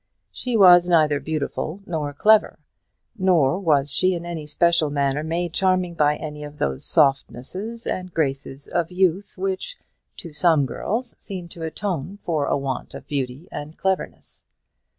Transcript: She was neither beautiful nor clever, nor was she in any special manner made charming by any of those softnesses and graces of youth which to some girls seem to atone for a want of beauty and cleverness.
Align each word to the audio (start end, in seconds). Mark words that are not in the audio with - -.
She 0.31 0.57
was 0.57 0.89
neither 0.89 1.19
beautiful 1.19 1.83
nor 1.85 2.11
clever, 2.11 2.57
nor 3.19 3.59
was 3.59 3.91
she 3.91 4.15
in 4.15 4.25
any 4.25 4.47
special 4.47 4.89
manner 4.89 5.23
made 5.23 5.53
charming 5.53 5.93
by 5.93 6.15
any 6.15 6.43
of 6.43 6.57
those 6.57 6.83
softnesses 6.83 7.85
and 7.85 8.11
graces 8.11 8.67
of 8.67 8.89
youth 8.89 9.35
which 9.37 9.77
to 10.17 10.33
some 10.33 10.65
girls 10.65 11.15
seem 11.19 11.49
to 11.49 11.61
atone 11.61 12.17
for 12.23 12.47
a 12.47 12.57
want 12.57 12.95
of 12.95 13.05
beauty 13.05 13.47
and 13.51 13.77
cleverness. 13.77 14.43